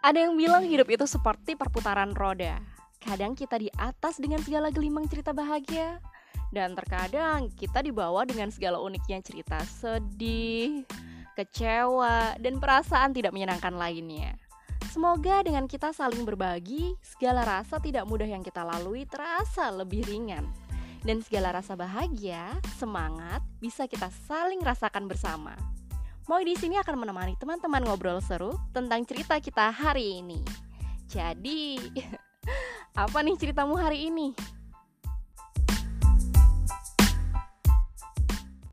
Ada 0.00 0.28
yang 0.28 0.34
bilang 0.36 0.64
hidup 0.64 0.88
itu 0.88 1.04
seperti 1.04 1.56
perputaran 1.56 2.16
roda. 2.16 2.56
Kadang 3.00 3.36
kita 3.36 3.60
di 3.60 3.68
atas 3.76 4.16
dengan 4.20 4.40
segala 4.40 4.72
gelimang 4.72 5.08
cerita 5.08 5.32
bahagia, 5.32 6.00
dan 6.50 6.74
terkadang 6.74 7.48
kita 7.54 7.80
dibawa 7.80 8.26
dengan 8.26 8.50
segala 8.50 8.82
uniknya 8.82 9.22
cerita 9.22 9.60
sedih, 9.64 10.82
kecewa, 11.38 12.36
dan 12.42 12.58
perasaan 12.58 13.14
tidak 13.14 13.32
menyenangkan 13.32 13.72
lainnya. 13.76 14.36
Semoga 14.90 15.46
dengan 15.46 15.70
kita 15.70 15.94
saling 15.94 16.26
berbagi, 16.26 16.98
segala 16.98 17.46
rasa 17.46 17.78
tidak 17.78 18.04
mudah 18.10 18.26
yang 18.26 18.42
kita 18.42 18.66
lalui 18.66 19.06
terasa 19.06 19.70
lebih 19.70 20.02
ringan. 20.02 20.50
Dan 21.00 21.22
segala 21.24 21.56
rasa 21.56 21.78
bahagia, 21.78 22.58
semangat 22.76 23.40
bisa 23.62 23.86
kita 23.86 24.10
saling 24.26 24.60
rasakan 24.60 25.08
bersama. 25.08 25.54
Moi 26.30 26.46
di 26.46 26.54
sini 26.54 26.78
akan 26.78 26.94
menemani 26.94 27.34
teman-teman 27.42 27.82
ngobrol 27.82 28.22
seru 28.22 28.54
tentang 28.70 29.02
cerita 29.02 29.42
kita 29.42 29.74
hari 29.74 30.22
ini. 30.22 30.38
Jadi, 31.10 31.74
apa 33.02 33.18
nih 33.26 33.34
ceritamu 33.34 33.74
hari 33.74 34.14
ini? 34.14 34.30